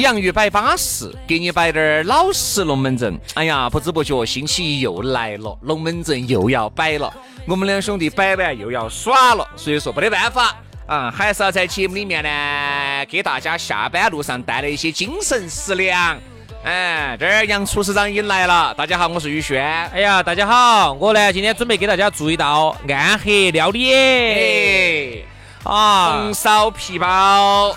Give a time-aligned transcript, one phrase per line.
[0.00, 3.18] 洋芋摆巴适，给你摆点儿老实龙门阵。
[3.34, 7.12] 哎呀，不知不觉星期一又来了，龙门阵又要摆了。
[7.46, 10.54] 我们两兄弟摆完又要耍了，所以说没得办法
[10.86, 16.18] 啊，还是要在节目里面呢，给大家下班路上带来一些精神食粮。
[16.64, 19.64] 哎，这儿杨厨师长已经来了，大家好，我是宇轩。
[19.92, 23.94] 哎呀，大家好，我呢今天准备给大家做一道暗黑料理。
[23.94, 25.22] 哎，
[25.64, 27.74] 啊，红烧皮包，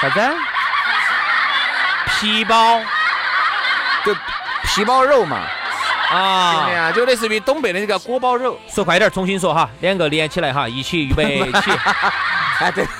[0.00, 0.20] 啥子？
[2.06, 2.80] 皮包，
[4.04, 4.14] 就
[4.62, 5.40] 皮包肉嘛，
[6.10, 8.58] 啊，呀，就类似于东北的那个锅包肉。
[8.68, 11.70] 说快点，重新说哈，两个连起来哈，一起预备 起。
[12.60, 12.86] 哎对，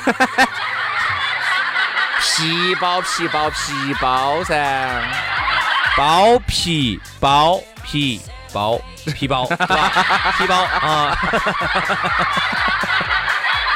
[2.21, 5.01] 皮包皮包皮包噻，
[5.97, 8.21] 包皮包皮
[8.53, 8.81] 包
[9.15, 11.17] 皮包，皮包 啊。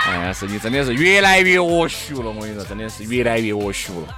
[0.08, 4.14] 哎呀，是你真的是越来越恶俗了，我跟你说，真的是越来越恶俗了。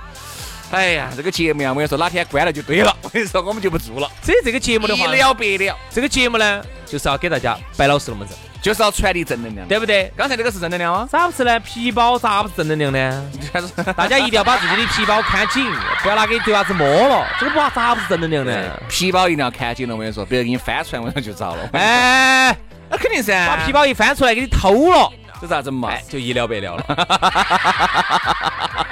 [0.70, 2.96] 哎呀，这个节目呀，我跟你说，哪天关了就对了。
[3.02, 4.08] 我跟你说，我们就不做了。
[4.22, 5.76] 所以这个节目的话，一了百了。
[5.90, 10.12] 这个节目呢，就是要给大家摆老实龙门阵，就是要传递正能量，对不对？
[10.16, 11.08] 刚才那个是正能量吗？
[11.10, 11.58] 咋不是呢？
[11.60, 13.30] 皮包咋不是正能量呢？
[13.96, 15.66] 大家一定要把自己的皮包看紧，
[16.02, 17.26] 不要拿给对娃子摸了。
[17.40, 18.80] 这个不咋不是正能量呢？
[18.88, 21.68] 皮包一定要看紧了，我跟你说，别人给你翻出来，我跟你就遭了。
[21.72, 22.56] 哎，
[22.88, 25.90] 那肯定噻，把皮包一翻出来给你偷了，这咋整嘛？
[26.08, 26.84] 就一了百了了。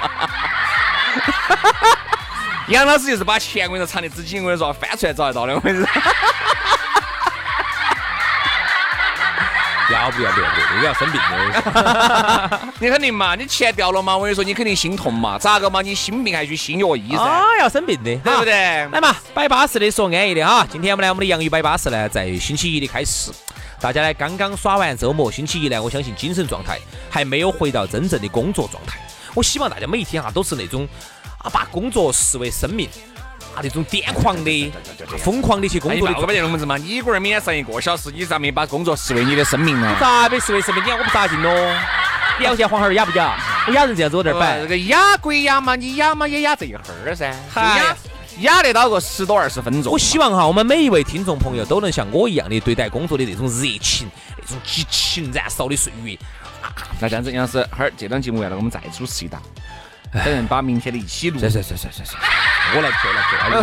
[2.69, 5.87] 杨老师就是把钱我跟你说藏的资紧，我跟你说翻出来找得到的，我跟你说。
[9.91, 12.59] 要不要不要不要，这个要生病的。
[12.79, 15.81] 你肯定嘛，你钱掉了嘛，我跟你说你肯定心痛嘛，咋个嘛？
[15.81, 17.23] 你心病还去心药医噻？
[17.23, 18.53] 啊，要生病的，对不对？
[18.53, 20.65] 来嘛，摆巴适的说安逸的哈。
[20.71, 23.31] 今天我们来我们的洋芋摆巴适呢，在星期一的开始，
[23.81, 26.77] 大家呢刚刚耍完周末，星期一呢，我相信精神状态
[27.09, 28.99] 还没有回到真正的工作状态。
[29.33, 30.87] 我希望大家每一天哈都是那种。
[31.41, 32.85] 啊，把工作视为生命，
[33.55, 34.73] 啊，那种癫狂的、
[35.19, 36.13] 疯狂的去工作的。
[36.19, 39.95] 我不见龙门阵嘛，你一个人每天上一个小时，你咋没把工作视为你的生命呢？
[40.01, 40.83] 咋没视为生命？
[40.83, 41.49] 你看我不咋劲咯？
[42.37, 43.37] 你要嫌黄孩儿哑不哑？
[43.67, 44.59] 我哑人这样子我这儿摆。
[44.59, 47.95] 这个哑归哑嘛，你哑嘛也哑这一会儿噻，哑
[48.41, 49.93] 哑得到个十多二十分钟。
[49.93, 56.17] 我希望哈，我们每一位听众朋友都能像我一样的对待工作的那种热情、那种激情燃烧的岁月。
[56.99, 59.41] 那这样子，杨老师，哈儿这档节目完了，我们再主持一档，
[60.11, 61.39] 等人把明天的一起录。
[61.39, 61.67] 来来来来
[62.75, 63.61] 我来，我来我来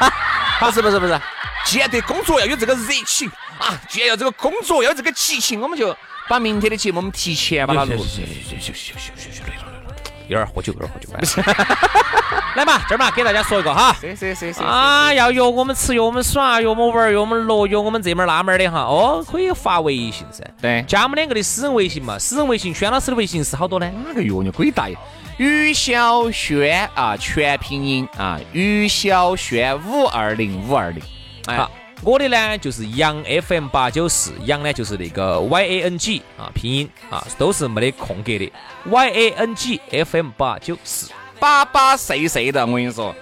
[0.00, 0.66] 好。
[0.66, 1.20] 不是不是不是，
[1.64, 3.28] 既然对工作要有这个热情
[3.58, 5.96] 啊，既然要这个工作要有这个激情，我们就
[6.28, 7.90] 把明天的节目我们提前把它录。
[7.90, 8.04] 来累了
[8.66, 8.76] 累
[9.56, 9.94] 了，
[10.28, 11.08] 有点喝酒有点喝酒。
[12.54, 13.96] 来嘛，这儿嘛给大家说一个哈。
[14.00, 14.62] 是是是是。
[14.62, 18.80] 啊，要约我们吃，约我们耍，约我们玩，约我们乐，约我们这门那门的哈。
[18.80, 20.44] 哦，可以发微信噻。
[20.60, 20.84] 对。
[20.86, 23.90] 加我们两个的私人微信嘛，私人微信轩老师的微信是好多呢？
[24.06, 24.96] 哪个约你鬼大爷？
[25.38, 31.02] 于小轩啊，全拼音啊，于小轩五二零五二零。
[31.46, 31.70] 好，
[32.02, 38.52] 我的呢就是杨 FM 八九四，杨呢就是那个 Y A N G 啊，拼音啊都是没得空格的
[38.84, 41.10] ，Y A N G F M 八九四，
[41.42, 43.12] 巴巴碎碎的，我跟你说。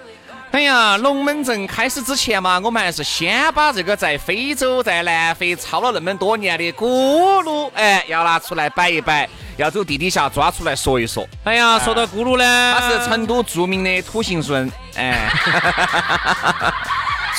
[0.51, 9.27] 哎呀，龙门阵开始之前嘛，我们还是先把这个在非洲、在南非操了那么多年的咕噜，哎，要拿出来摆一摆，
[9.57, 11.27] 要走地底下抓出来说一说。
[11.45, 15.27] 哎呀，说到咕噜呢，他是成都著名的土行孙，哎，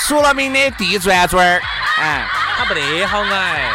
[0.05, 1.61] 出了名的地转转儿，
[2.01, 2.25] 哎，
[2.57, 3.69] 他不得好矮，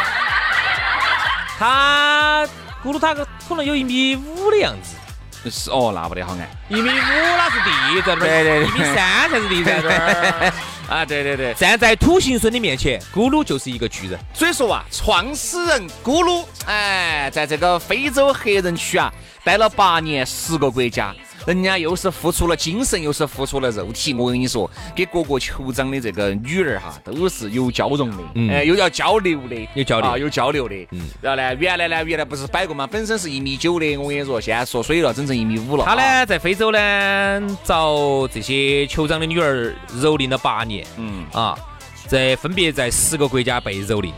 [1.57, 2.45] 他
[2.83, 4.97] 咕噜他个可能有一米五的样子。
[5.45, 10.53] 是哦，那不得好矮，一米五那是地震对对对，一米三才是地转转
[10.89, 14.19] 啊，对对对，站在土行孙的面前，咕噜就是一个巨人。
[14.33, 19.13] 所以说啊，创始人咕噜，哎，在这个非洲黑人区啊，
[19.43, 21.13] 待了八年，十个国家。
[21.49, 24.13] 人家又是付出了精神，又是付出了肉体。
[24.13, 30.75] 我跟你说，给各个酋长的这个女儿哈，都是有交融的，哎，又要交流的，有交流啊，有交流的。
[30.91, 32.85] 嗯，然后呢，原来呢，原来不是摆过嘛？
[32.85, 35.83] 本身是一米九的，我跟你说，现在缩水了，整成一米五了。
[35.83, 40.85] 他呢，在非洲呢，找这些酋长的女儿蹂躏了八年。
[40.97, 41.57] 嗯啊，
[42.05, 44.11] 在分别在十个国家被蹂躏，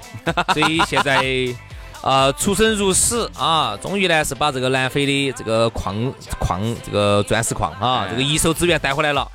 [0.53, 1.23] 所以现在。
[2.01, 3.77] 啊，出生入死啊！
[3.81, 5.95] 终于呢是把这个南非的这个矿
[6.39, 9.27] 矿这个钻石矿啊，这个一手资源带回来了。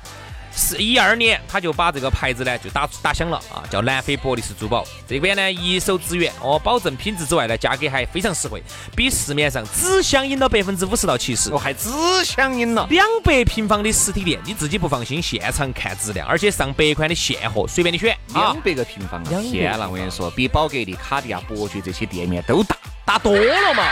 [0.57, 4.83] 是一二年，他就把这个牌子呢就打打响了啊，叫南非伯利斯珠宝。
[5.07, 8.61] 这边呢一手资源哦，保证品质之外呢，价格还非常实惠，
[8.95, 11.51] 比市面上只相应了百分之五十到七十。
[11.51, 11.89] 哦，还只
[12.25, 18.17] 相应了两百平方的实体店，你自己不放心，现场看质量，而且上百款的现货，随便你选。
[18.33, 22.75] 两百个平方，天了，我跟你说，比宝格丽、卡地亚、伯爵这些店面都大，
[23.05, 23.83] 大多了嘛。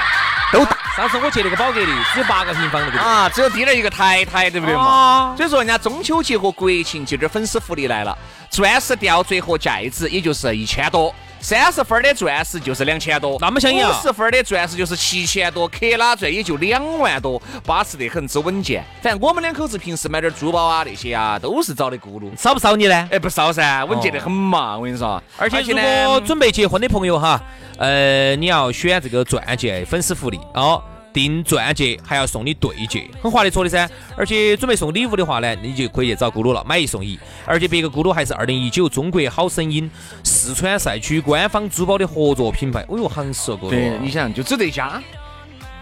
[0.51, 0.77] 都大。
[0.95, 5.33] 上次我去那个宝格丽，只有八个平方那个啊，只有低了一个台台，对不对嘛？
[5.35, 8.17] 所以说人家中秋节和国庆节的粉丝福利来了，
[8.49, 11.13] 钻石吊坠和戒指也就是一千多。
[11.45, 18.83] 三十分的钻石就是两千多，那么相应五十分的钻石就是七千多，克拉钻也就两万多，巴适得很，之稳健。
[18.99, 22.35] 反正我们两口子平时买点珠宝啊那些啊，都是找的咕噜。
[22.35, 23.07] 少不少你呢？
[23.11, 24.75] 哎，不少噻，稳健得很嘛。
[24.75, 27.39] 我跟你说，而且如果准备结婚的朋友哈，
[27.77, 30.83] 呃，你要选这个钻戒粉丝福利哦。
[31.15, 33.89] 订钻戒还要送你对戒，很划得着的噻。
[34.17, 37.17] 而且准备送礼物的话呢，你就可以去找咕噜了，买一送一。
[37.45, 39.89] 而且别个咕噜还是二零一九中国好声音
[40.25, 42.85] 四川赛区官方珠宝的合作品牌。
[42.89, 43.69] 哦哟，行是哦，咕噜。
[43.69, 45.01] 对，你想就只这家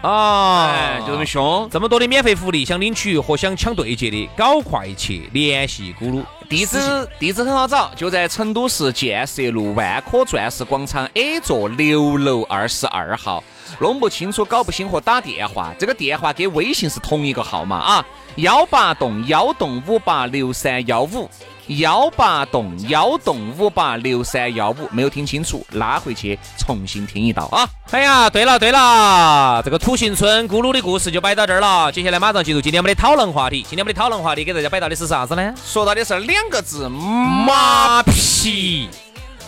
[0.02, 1.68] 啊，就这么凶。
[1.68, 6.22] 这么多的免费福利，想领取和想抢对戒的，搞快去联系咕噜。
[6.54, 13.42] 地址地址很好找，就在成都市建设路万科钻石广场 A 座六楼二十二号。
[13.80, 18.06] 弄不清楚、搞不清和打电话，这个电话跟微信是同一个号码啊，
[18.36, 21.28] 幺八栋幺栋五八六三幺五，
[21.68, 27.68] 幺八栋幺栋五八六三幺五，没有听清楚，拉回去重新听一道啊！
[27.90, 33.62] 哎呀，对了对了，这个土行村咕噜的故事就摆到这儿了，接下来马上进入今天我们的讨论话题。
[33.62, 35.54] 今天我们的讨论话题给大家摆到的是啥子呢？
[35.64, 38.88] 说到的是两个字，马屁。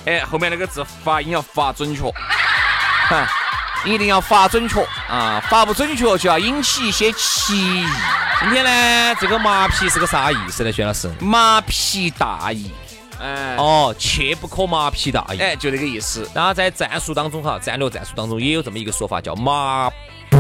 [0.07, 2.03] 哎，后面那个字发音要发准确。
[3.85, 5.41] 一定要发准确啊！
[5.49, 7.87] 发不准确就要引起一些歧义。
[8.41, 10.73] 今天呢，这个麻皮是个啥意思呢？
[10.73, 12.71] 薛老师，麻皮大意。
[13.21, 15.39] 哎，哦，切不可麻皮大意。
[15.39, 16.29] 哎，就这个意思。
[16.35, 19.91] 然后在战术当中哈，战略战术当中也有这么一个说法，叫麻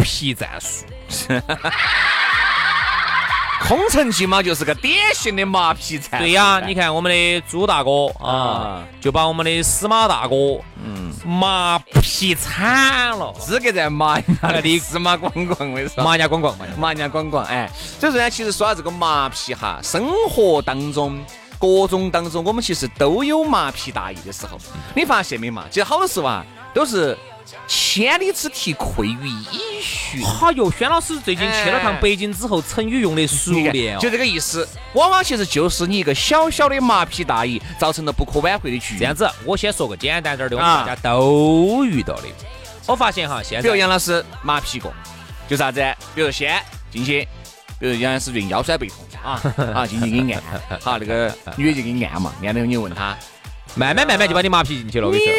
[0.03, 0.85] 皮战术。
[3.63, 6.19] 空城计嘛，就是个典型的麻皮菜。
[6.19, 10.37] 对呀，你看我们的朱大哥啊，就把我们的司马大哥，
[10.85, 17.69] 嗯，麻皮惨了，资格在马家的司马光光，我跟你说，马家广广，马家光光，哎，
[17.99, 21.19] 所以说呢，其实说到这个麻皮哈，生活当中
[21.59, 24.59] 各种当中，我们其实都有麻皮大意的时候，
[24.95, 25.65] 你发现没嘛？
[25.71, 27.19] 其实好多时候啊，都是。
[27.67, 30.19] 千里之堤溃于蚁穴。
[30.25, 34.67] 哎哟，轩老师最近去了趟北京之后，成语用的熟练，就这个意思。
[34.95, 39.01] 往往其实就是你一个小小的麻痹大意，造成了不可挽回的局面。
[39.01, 42.23] 这样子，我先说个简单点的，我们大家都遇到的。
[42.87, 44.93] 我发现哈，现在比如杨老师麻痹过，
[45.49, 45.81] 就啥子？
[46.15, 47.27] 比如先进去，
[47.79, 49.41] 比如杨老师最近腰酸背痛啊
[49.75, 50.43] 啊，进去给你按，
[50.81, 53.17] 好，那个女的就给你按嘛，按了后你问他，
[53.75, 55.35] 慢慢慢慢就把你麻痹进去了，我跟你说。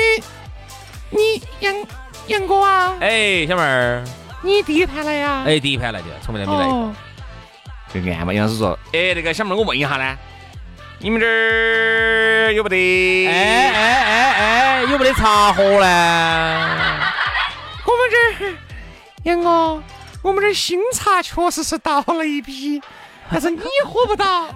[1.10, 1.74] 你杨
[2.28, 2.98] 杨哥啊？
[3.00, 4.04] 哎，小妹儿，
[4.42, 5.44] 你第一盘来呀？
[5.46, 6.94] 哎，第一盘来的，从没来没来过。
[7.94, 10.18] 就按嘛，杨老师说，哎，那个小妹儿，我问一下呢，
[11.00, 13.28] 你们这儿有没得？
[13.28, 17.00] 哎哎哎哎，有没得茶喝呢？
[17.86, 18.54] 我们这儿，
[19.24, 19.82] 杨哥，
[20.22, 22.82] 我们这儿新茶确实是倒了一批，
[23.32, 24.48] 但是你喝不到，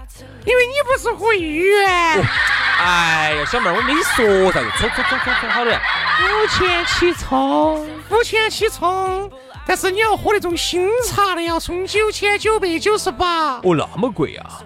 [0.46, 2.22] 因为你不是会员。
[2.80, 5.80] 哎呀，小妹儿，我没说啥子，冲冲冲冲冲，好多人
[6.18, 9.30] 付钱起冲，五千起冲，
[9.68, 13.58] 但是你要喝那种新茶的，要充九千九百九十八。
[13.58, 14.62] 哦，那么贵啊！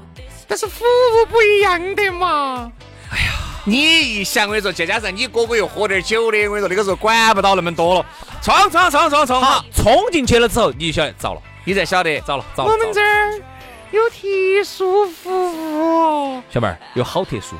[0.47, 2.71] 但是服务不一样的嘛。
[3.11, 3.33] 哎呀，
[3.65, 8.05] 你一想，我跟你说，再加上你哥哥又喝点酒的，我跟你说，那个时候管不到那么多了。
[8.41, 9.41] 冲冲冲冲冲！
[9.41, 12.71] 好，冲进去了之后，你就晓得糟了，你才晓得糟了糟了。
[12.71, 13.41] 我们这儿
[13.91, 17.55] 有特殊服务，小妹儿有好特殊。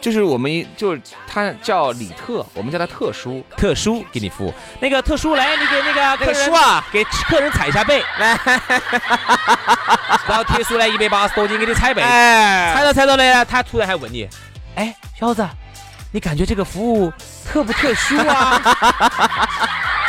[0.00, 4.46] 就是我们，就是他叫李特，我们叫他特殊，特殊给你服。
[4.46, 4.54] 务。
[4.80, 8.38] 那个特殊来，你给那个特殊啊，给客人踩一下背，来，
[10.26, 14.26] 然后特殊来一百八十多斤给你踩背，踩着踩着呢，他突然还问你，
[14.74, 15.46] 哎，小子，
[16.12, 17.12] 你感觉这个服务
[17.46, 18.60] 特不特殊啊？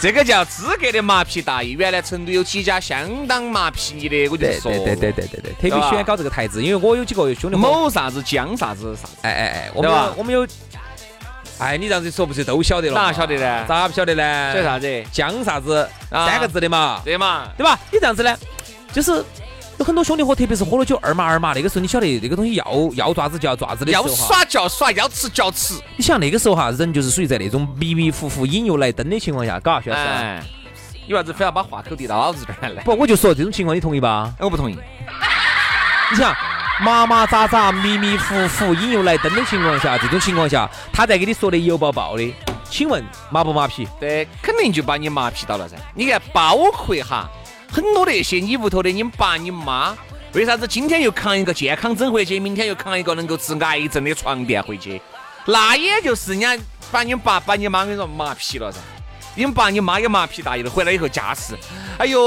[0.00, 1.72] 这个叫资格的麻皮大衣。
[1.72, 10.46] 原来成都有几家相当麻皮的，我就说对对对对对对，特别喜欢搞这个台子，因为我有几个兄弟伙，某啥子江啥子啥子，哎哎哎，我们有我们有，
[11.58, 12.94] 哎，你这样子说不是都晓得了？
[12.94, 13.66] 哪晓得呢？
[13.68, 14.52] 咋不晓得呢？
[14.54, 15.04] 晓得啥子？
[15.12, 17.48] 江啥子啊三个字的嘛，对嘛？
[17.58, 17.78] 对吧？
[17.92, 18.34] 你这样子呢，
[18.92, 19.22] 就是
[19.80, 25.72] 有很多兄弟伙，特别是喝了酒二麻二麻，那个时候你晓得那个东西要要爪子就要爪子的时要耍就要耍，要吃就要吃。
[25.96, 30.02] 你想那个时候哈，人就是属于在那种迷迷糊糊、引诱来灯的情况下，嘎，徐老师。
[30.02, 30.42] 哎，
[31.06, 32.82] 你为啥子非要把话口递到老子这儿来？
[32.82, 34.30] 不，我就说这种情况，你同意吧？
[34.38, 34.76] 我不同意。
[36.10, 36.36] 你想，
[36.82, 42.34] 麻麻扎扎、迷迷糊糊、引诱来灯的情况下，这种情况下，他在给你说的油爆爆的，
[42.68, 43.88] 请问麻不麻皮？
[43.98, 45.74] 对，肯定就把你麻皮到了噻。
[45.94, 47.26] 你看，包括哈
[47.70, 49.96] 很多那些你屋头的你爸你妈，
[50.32, 55.00] 为啥子今天又扛一个健康枕回去，明天又扛一个能够治癌症的床垫回去？
[55.46, 56.56] 那也就是人家
[56.90, 58.78] 把你爸把你妈跟你说麻痹了噻。
[59.36, 61.54] 你们爸你妈也麻痹大爷了，回来以后架势，
[61.98, 62.20] 哎呦，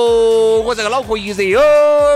[0.61, 1.59] 我这个脑壳一热哟，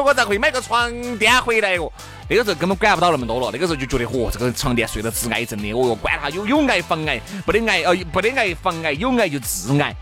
[0.06, 1.92] 我咋会买个床垫回来哟？
[2.30, 9.94] 那个时候根本管不到那么多了，那个时候就觉得，嚯，这个床垫睡了治癌症的，哦哟，管他有有癌防癌，不得癌，哦，不得癌防癌，有癌就治癌，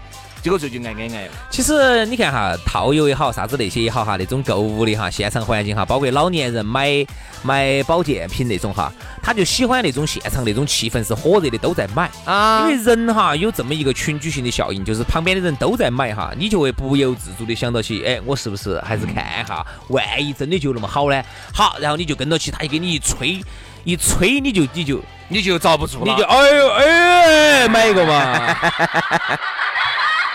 [0.46, 1.32] 结果最近癌癌癌了。
[1.50, 7.04] 其实你看哈，套邮也好，啥子那些也好哈，那种购物的哈，现场环境哈，包括老年人买
[7.42, 12.08] 买保健品那种哈，他就喜欢那种现场那种气氛是火热的，都在买。
[12.26, 21.24] 啊因为人哈有这么一个群居性的效应，就是旁边的人都在买哈，你就会不由自主的想到起，哎，我是不是还是看一下，万一真的就那么好呢？
[21.52, 23.42] 好，然后你就跟到起，他一给你一吹，
[23.84, 28.56] 一吹你就你就你就遭不住了，你就哎呦哎，买一个嘛，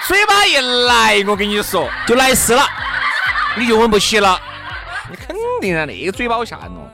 [0.06, 2.62] 嘴巴一来，我跟你说，就来事了。
[3.56, 4.40] 你就稳不起了。
[5.10, 6.88] 你肯定啊，那个嘴巴好吓人哦，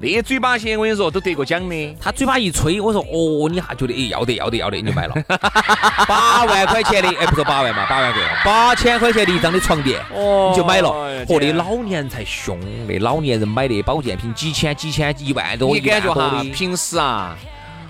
[0.00, 1.96] 那些嘴巴些我跟你说都得过奖的。
[2.00, 5.14] 他嘴巴一吹，我说哦，你还觉得哎要得要得要得，你就买了，
[6.06, 10.90] 八万块钱的，哎不说八万嘛，八万贵了，八千块钱的一张的床垫，哦你就买了。
[11.26, 16.42] 嚯，那天老年人才凶，那老年人买的保健品几千几千一万多，你感觉哈。
[16.54, 17.36] 平时啊，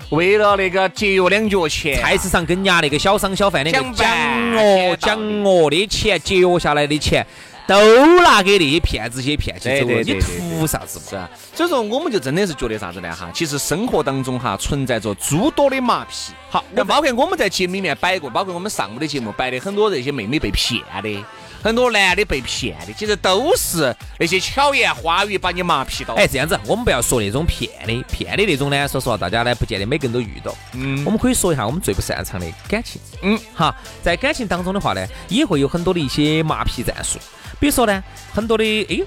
[0.09, 7.25] 为了那个节约两角钱，菜市场跟人家那个小商小贩的那个讲讲哦讲哦的钱节约下来的钱，
[7.67, 7.75] 都
[8.21, 11.01] 拿给那些骗子些骗起走了，你图啥子？
[11.09, 13.29] 是啊，所以说我们就真的是觉得啥子呢哈？
[13.33, 16.31] 其实生活当中哈存在着诸多的麻屁。
[16.49, 21.25] 好，那包括我们在节目里面摆过，包括我们上午的节目摆的很多这些妹妹被骗的，
[21.67, 26.13] 很多男的被骗的，其实都是那些巧言花语把你麻痹到。
[26.13, 30.55] 哎，这样子，我们不要说那种骗的，骗的那种呢，说实话，大家呢不见得每个人都遇到。
[30.71, 33.01] 嗯我们可以说一下我们最不擅长的感情。
[33.21, 37.19] 嗯，哈，在感情当中的话呢，也会有很多的一些麻痹战术。
[37.59, 38.01] 比如说呢，
[38.33, 39.03] 很多的哎，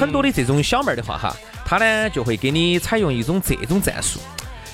[0.00, 4.18] 很多的这种小妹儿的话哈，她呢就会给你采用一种这种战术。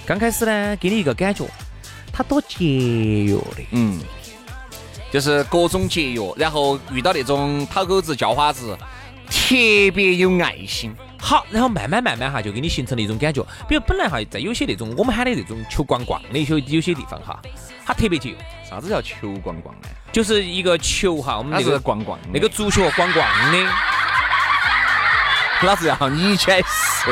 [0.06, 1.44] 刚开始呢，给你一个感觉，
[2.12, 3.66] 她多节约的。
[3.72, 3.98] 嗯，
[5.10, 8.76] 就是各种节约，然后遇到那种讨狗子、叫花子，
[9.30, 9.54] 特
[9.94, 10.94] 别有爱心。
[11.20, 13.44] 好，然后慢慢慢慢哈，就给你形成了一种感觉。
[13.68, 17.40] 比如本来哈，在有些那种我们喊的那种求逛逛的有些有些地方哈，
[17.84, 18.36] 它特别节约，
[18.68, 19.88] 啥子叫求逛逛呢？
[20.12, 23.68] 就是一个球哈，我们那个逛逛，那个足球逛逛的。
[25.62, 27.10] 老子要你解释。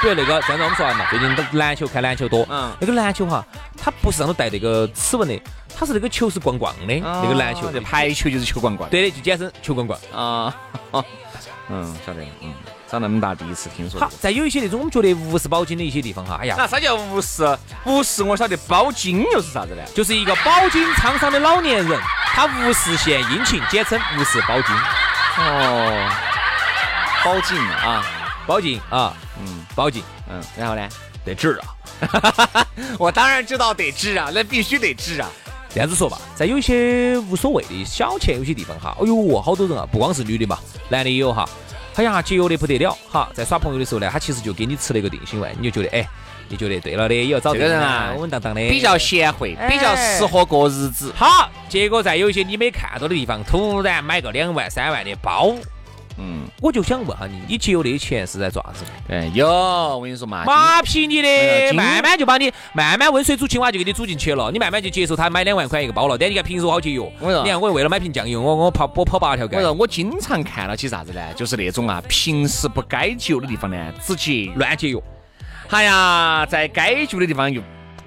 [0.00, 3.44] 比如那个，这样子我们说完嘛，最近都篮球看篮球多，嗯那个篮球哈，
[3.86, 5.40] 它不是上头带那个齿纹的，
[5.78, 8.90] 他是那个球是逛逛的，那个篮球这排球就是球逛逛。
[8.90, 9.96] 对的，就简称球逛逛。
[10.12, 10.52] 啊，
[11.70, 12.52] 嗯，晓得，嗯，
[12.90, 14.00] 长那么大第一次听说。
[14.00, 17.56] 好，，再有一些那种我们觉得无视包金的一些地方哈，哎呀，那啥叫无视？
[17.84, 19.82] 无视我晓得，包金又是啥子呢？
[19.94, 22.00] 就是一个饱经沧桑的老年人，
[22.34, 24.74] 他无事献殷勤，简称无事包金。
[25.38, 26.10] 哦，
[27.24, 28.04] 包金啊，
[28.48, 30.88] 包金啊，嗯包金嗯，然后呢？
[31.24, 31.75] 得治啊。
[32.98, 35.28] 我当然知道得治啊，那必须得治啊。
[35.74, 41.48] 这样子说吧，在有一些无所谓的小钱，有些地方哈，哎呦，好多人啊，不光是女的嘛，男的也有哈。
[41.96, 46.06] 哎呀，节约的不得了哈，在耍朋友的时候呢，他其实就给你吃了一个定心丸，你就觉得哎，
[46.48, 51.12] 你觉得对了的，也要找这个人啊稳稳当当的，比较贤惠，哎比较适合过日子。
[51.16, 51.50] 好。
[51.68, 55.52] 结果在有一些你没看到的地方，突然买个两万、三万的包，
[56.18, 58.84] 嗯，我就想问下你，你节约的钱是在做啥子？
[59.08, 66.16] 哎，有，我跟你说嘛，马屁你的，慢慢就把你慢慢温水煮青蛙就给你煮进去了，你慢慢就接受他买两万块一个包了。
[66.16, 71.20] 但你看平时我好节约，你看我为了买瓶酱油，我我跑我跑八条街我，说我经常看到起啥子呢？
[71.34, 74.50] 就是那种啊，平时不该节约的地方呢，直接。
[74.56, 75.02] 乱节约。
[75.68, 77.60] 哎呀，在该节约的地方又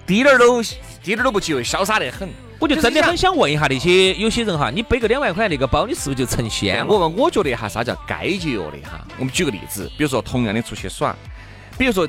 [0.07, 2.27] 滴点儿都滴点儿都不节约，潇洒得很。
[2.59, 6.99] 我就真的很想问一下那些有些人哈，你背个两万块那个包，你是不是就成仙我？
[6.99, 8.99] 我我觉得哈，啥叫该节约的哈？
[9.17, 11.15] 我们举个例子，比如说同样的出去耍，
[11.77, 12.07] 比如说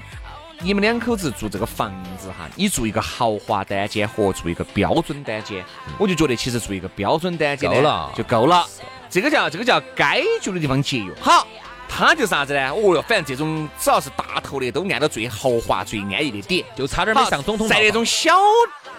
[0.61, 5.65] 你们两口子住这个房子哈，你住一个豪华单间和住一个标准单间，
[5.99, 8.67] 我就觉得其实住一个标准单间够了就够了。
[9.09, 11.13] 这个叫这个叫该住的地方节约。
[11.21, 11.47] 好，
[11.89, 12.71] 他就啥子呢？
[12.71, 16.65] 哦哟，反正这种只要是大头的，都按到最豪华、最安逸的点。
[16.77, 18.33] 就差点没上总统套在那种小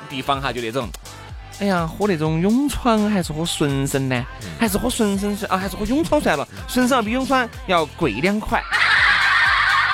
[0.10, 0.90] 地方哈，就那种，
[1.62, 4.26] 哎呀，喝那种永川还是喝纯生呢？
[4.42, 5.58] 嗯还是喝纯生算啊？
[5.58, 6.48] 还是喝永川算了？
[6.68, 8.62] 纯生要比永川要贵两块。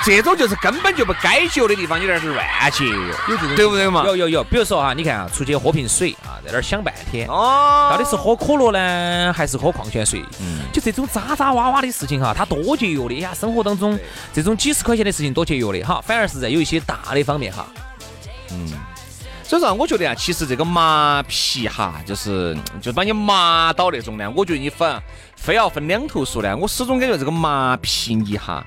[0.02, 4.02] 这种就是根本就不该节约的地方，有点是乱节约，有这种对不对嘛？
[4.06, 10.24] 有有有，比如说哈，你看啊，出去喝瓶水啊，在那儿想半天，哦，到底是喝可乐呢，还是喝矿泉水？
[10.40, 13.32] 嗯就这种渣渣哇哇的事情哈，它多节约的呀！
[13.38, 13.98] 生活当中
[14.32, 17.66] 这种几十块钱的事情多节约的哈，反而是在有一些大的方面哈，
[19.48, 25.02] 所以说，我觉得啊，其实这个麻皮哈，就是就把你麻到那种呢，我觉得你分
[25.36, 28.62] 非要分两头说呢，我始终感觉这个麻皮你哈，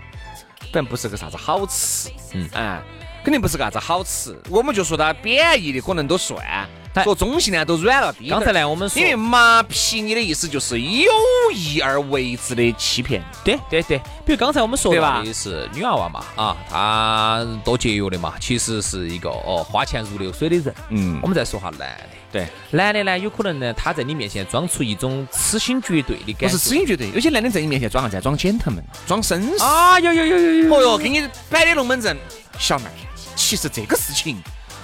[0.60, 2.82] 反正不是个啥子好吃，嗯，哎，
[3.24, 4.36] 肯定不是个啥子好吃。
[4.50, 6.44] 我们就说它贬义的可能都算，
[6.94, 8.14] 哎说中性呢都软了。
[8.30, 11.12] 刚才呢我们说因为麻皮你的意思就是有
[11.54, 20.74] 意而为之的欺骗，对对对，比如刚才我们说对吧到的是女娃娃嘛，啊，她多节约的嘛，其实是一个哦花钱如流水的人。
[20.90, 21.98] 嗯我们再说下男的，
[22.32, 26.48] 对，男的呢，有可能呢，他在你面前装出一种痴心绝对的感觉。
[26.48, 27.10] 不是痴心绝对。
[27.12, 28.22] 有些男的在你面前装啥子啊？
[28.22, 29.64] 装 gentleman，装绅士。
[29.64, 32.18] 啊，有有有有有哦哟，给你摆的龙门阵，
[32.60, 32.92] 小妹儿，
[33.36, 34.42] 其实这个事情，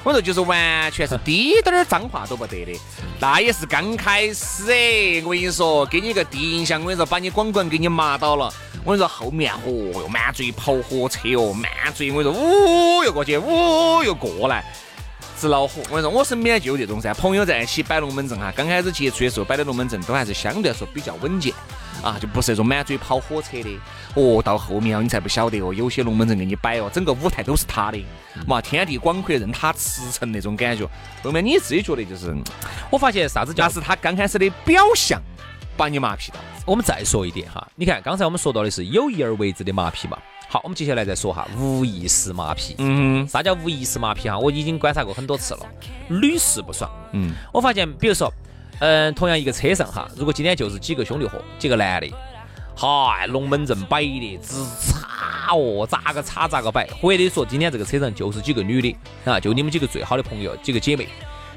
[0.08, 2.80] 我说就是完全是滴点儿脏话都不得的，
[3.20, 8.46] 那也是刚开始哎，我跟你说，给你一个第一印象，我跟你说，把你光棍给你麻到了。
[8.86, 14.64] 我跟你说，后面哦哟，满嘴跑火车哦，满嘴我跟你说，呜又过去，呜又过来。
[15.38, 15.82] 直恼火！
[15.90, 21.54] 我跟你说，我身边就有这种噻，朋友在一起摆龙门阵哈，刚开始接触的时候摆的龙门阵都还是相对来说比较稳健
[22.04, 23.80] 啊，就不是那种满嘴跑火车的。
[24.16, 28.04] 哦，到后面哦，你才不晓得哦，有些龙门阵给你摆哦，整个舞台都是他的，
[28.48, 30.88] 嘛，天地广阔任他驰骋那种感觉。
[31.24, 32.36] 后面你自己觉得就是，
[32.90, 35.22] 我发现啥子叫那是他刚开始的表象，
[35.76, 36.36] 把你麻痹到。
[36.66, 40.18] 我们再说一点哈，你看刚才我们说到的是有意而为之的麻痹嘛，
[40.50, 42.74] 好，我们接下来再说哈无意识麻痹。
[42.80, 44.38] 嗯啥叫无意识麻痹哈？
[44.40, 45.66] 我已经观察过很多次了，
[46.10, 46.90] 屡试不爽。
[47.12, 48.32] 嗯，我发现，比如说，
[48.80, 52.12] 嗯，同样一个车上哈，如果今天就是几个兄弟伙，几个男的，
[52.76, 61.08] 嗨，龙门阵摆的直插哦，咋个插咋个摆，或者说今天这个车上就是几个女的啊，就你们几个最好的朋友，几个姐妹，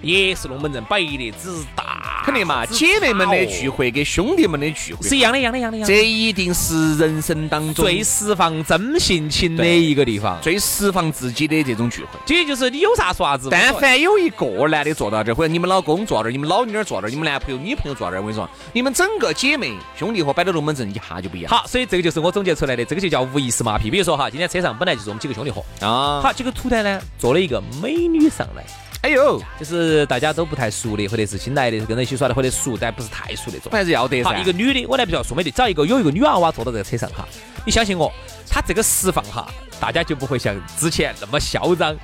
[0.03, 5.85] 也是龙门阵摆的只是大，肯定嘛，姐妹们的聚会跟兄弟们的聚会是一样的，一样的，一样的。
[5.85, 12.19] 这一定是人生当中最释放真性情的一个地方，最释放自己的这种聚会。
[12.25, 13.49] 这就是你有啥说啥子。
[13.51, 21.51] 但凡有一个男的坐到这儿，或者你们老公坐到这儿，你们老女儿坐到这儿，你们男朋友、女朋友坐到这儿，我跟你说，你们整个姐妹兄弟伙摆的龙门阵一下就不一样。
[21.51, 23.91] 好，所以这个就是我总结出来的，这个就叫无意识麻痹。
[23.91, 28.65] 比如说哈，今天车上本来就是我们几个兄弟伙，啊，好，结果突然呢坐了一个美女上来，
[29.03, 33.73] 哎呦，就是大家都不太熟的，或者是新来的，跟着一起耍的，或者熟但不是太熟那种。
[33.73, 34.39] 还是要得，噻。
[34.39, 37.27] 一个女的，我来比较说美的，只要一个有一个女娃娃坐到这个车上哈，
[37.65, 38.13] 你相信我，
[38.47, 41.97] 她这个释放哈，大家就不会像之前那么嚣张，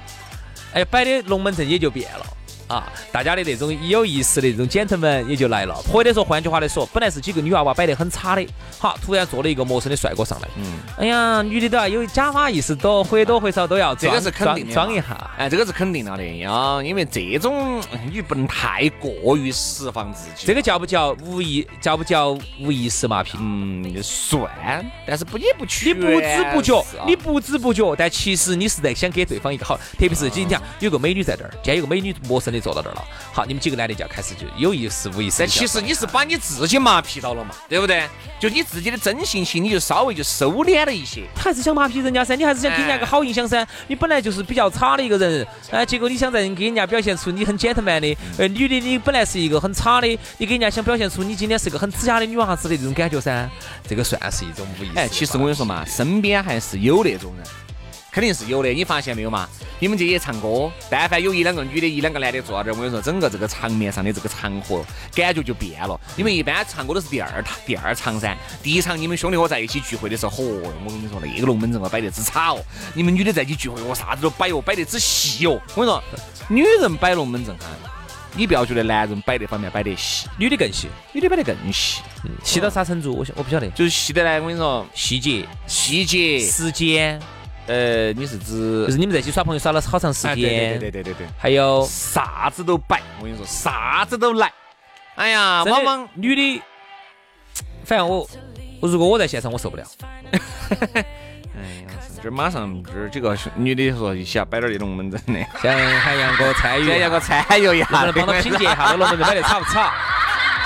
[0.72, 2.26] 哎，摆的龙门阵也就变了。
[2.68, 8.46] 啊，大家的那种有意思的这种 gentleman 也就来了，或者说换句话来说，本来是几个女娃娃摆得很差的，
[8.78, 15.30] 好，突然坐了一个陌生的帅哥上来，嗯，哎呀，女的都要有假发意思，多或多或少都要装这个是肯定的装装一下。
[15.38, 17.80] 哎，这个是肯定了的呀，因为这种
[18.12, 20.46] 你不能太过于释放自己。
[20.46, 21.66] 这个叫不叫无意？
[21.80, 23.30] 叫不叫无意识麻痹？
[23.38, 24.50] 嗯算，
[25.06, 38.08] 但是不也不去你不知不觉你不知不觉，但其实你是在想给对方一个好，特别是今天有个美女在这儿，今天有个美女陌生的坐到这儿了，好，你们几个男的就要开始就有意识无意识地但其实你是把你自己麻痹到了嘛，对不对？
[38.38, 41.24] 就你自己的真性情，你就稍微就收敛了一些。
[41.34, 43.66] 还是想麻痹人家噻，你还是想给人家个好印象噻。
[43.86, 50.06] 你本来就是比较差的一个人，哎，结果你想在给人家表现出你很 gentleman 的，呃，女的你本来是一个很差的，
[50.38, 53.48] 你给人家想表现出你今天是个很呲牙的女娃子的这种感觉噻，
[53.88, 54.98] 这个算是一种无意识。
[54.98, 57.46] 哎，其实我跟你说嘛，身边还是有那种人，
[58.12, 58.68] 肯定是有的。
[58.68, 59.48] 你发现没有嘛？
[59.78, 64.84] 你们这些唱歌，但凡有一两个女的，一两个男的坐到这儿，我跟你说，整个这个场面上的这个场合
[65.14, 66.00] 感觉就变了。
[66.16, 68.36] 你们一般唱歌都是第二场，第二场噻。
[68.62, 72.58] 第一场你们兄弟伙在一起聚会的时候，嚯，我跟你说那个龙门阵哦摆得之差哦。
[72.94, 75.60] 你们女的在一起聚会，哦啥子都摆哦，摆得之细哦。
[75.74, 76.02] 我跟你说，
[76.48, 77.66] 女人摆龙门阵哈，
[78.34, 82.00] 你不要觉得男人摆那方面摆得细，女的更细，女的摆得更细，
[82.42, 83.14] 细到啥程度？
[83.14, 83.68] 我晓我不晓得。
[83.70, 84.40] 就是细得来。
[84.40, 87.20] 我跟你说，细节、细节，时间，
[87.66, 94.52] 呃，你是指就是你们在一起耍朋友耍了好长时哎，间，对对对对对对对，还有啥子都摆，我跟你说，啥子都来。
[95.16, 96.62] 哎呀，往往女的，
[97.84, 98.28] 反正我
[98.80, 99.84] 我如果我在现场我受不了。
[100.70, 101.00] 哎
[101.88, 109.90] 呀，是这马上这儿几个女的说一起要摆点儿龙门阵的，想喊杨哥参与，杨哥参与一下，能帮他品鉴一下这龙门阵摆得吵不吵？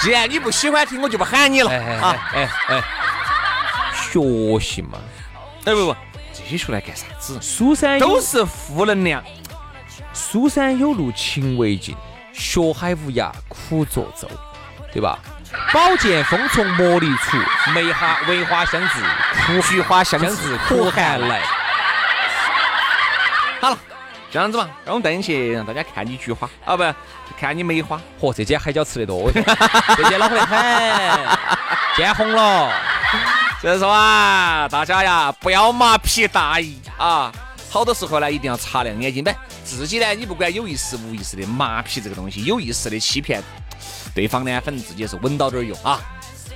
[0.00, 2.16] 既然你不喜欢听，我就不喊你了啊！
[2.34, 2.82] 哎哎，
[3.94, 4.98] 学习嘛，
[5.66, 5.96] 哎不不，
[6.32, 7.38] 这些学来干啥子？
[7.40, 9.22] 书山都是负能量。
[10.12, 11.96] 书山有路勤为径，
[12.32, 14.28] 学海无涯苦作舟，
[14.92, 15.18] 对吧？
[15.72, 17.36] 宝剑锋从磨砺出，
[17.72, 19.00] 梅花梅花香自
[19.44, 21.40] 苦菊花香自苦寒来。
[23.60, 23.78] 好了，
[24.30, 26.84] 这样子嘛，让我们带你去让大家看你菊花啊，不
[27.38, 28.00] 看你梅花。
[28.20, 30.58] 嚯，这间海椒吃得多，这间恼火得很，
[31.96, 32.72] 见红了。
[33.60, 37.32] 所以说啊，大家呀，不要麻皮大意啊。
[37.68, 39.22] 好多时候呢，一定要擦亮眼睛。
[39.22, 39.36] 呗。
[39.64, 43.42] 自己呢，你不管有意识无意识的麻皮这个东西，有意识的欺骗
[44.14, 46.00] 对方呢，反正自己是稳到点儿用啊。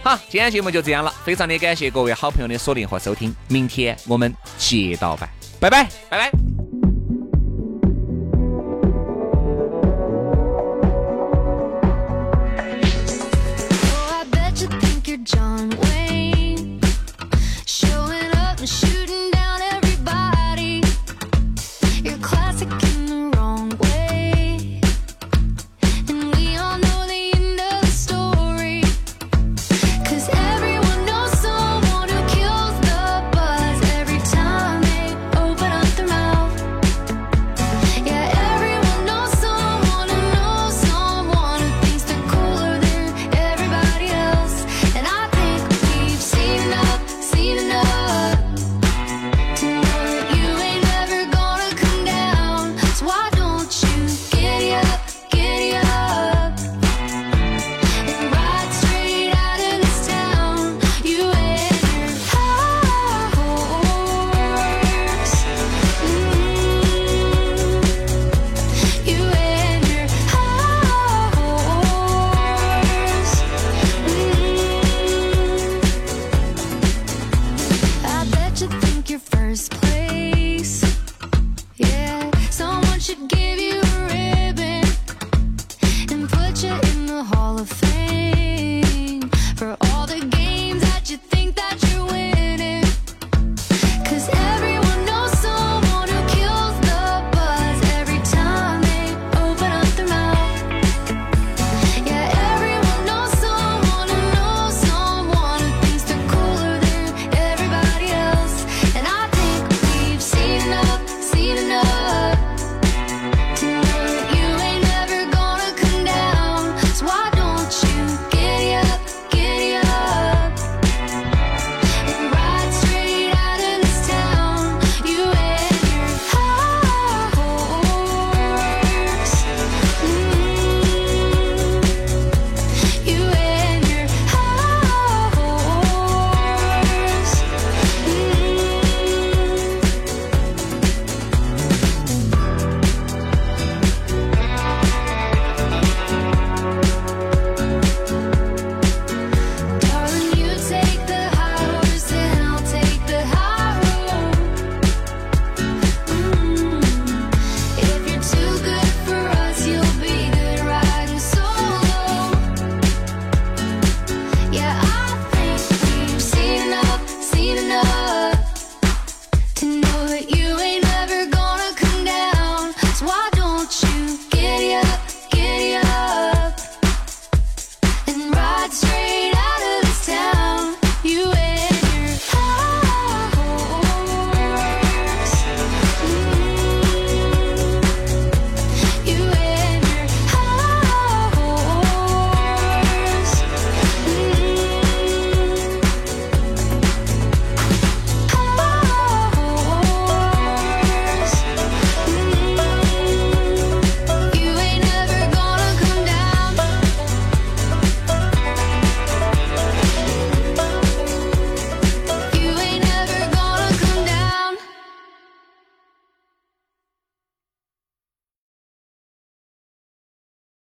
[0.03, 5.29] 好，今天节目就这样了，非常的感谢各位好朋友的锁定和收听，明天我们接到拜，
[5.61, 6.54] 拜拜，拜拜。